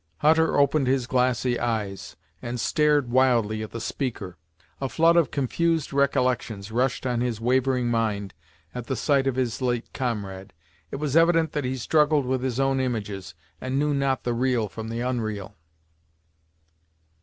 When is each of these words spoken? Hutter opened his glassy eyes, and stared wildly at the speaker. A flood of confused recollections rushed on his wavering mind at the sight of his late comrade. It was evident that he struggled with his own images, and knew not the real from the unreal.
Hutter 0.17 0.57
opened 0.57 0.87
his 0.87 1.05
glassy 1.05 1.59
eyes, 1.59 2.15
and 2.41 2.59
stared 2.59 3.11
wildly 3.11 3.61
at 3.61 3.69
the 3.69 3.79
speaker. 3.79 4.35
A 4.79 4.89
flood 4.89 5.15
of 5.15 5.29
confused 5.29 5.93
recollections 5.93 6.71
rushed 6.71 7.05
on 7.05 7.21
his 7.21 7.39
wavering 7.39 7.85
mind 7.87 8.33
at 8.73 8.87
the 8.87 8.95
sight 8.95 9.27
of 9.27 9.35
his 9.35 9.61
late 9.61 9.93
comrade. 9.93 10.53
It 10.89 10.95
was 10.95 11.15
evident 11.15 11.51
that 11.51 11.65
he 11.65 11.77
struggled 11.77 12.25
with 12.25 12.41
his 12.41 12.59
own 12.59 12.79
images, 12.79 13.35
and 13.61 13.77
knew 13.77 13.93
not 13.93 14.23
the 14.23 14.33
real 14.33 14.67
from 14.67 14.87
the 14.89 15.01
unreal. 15.01 15.55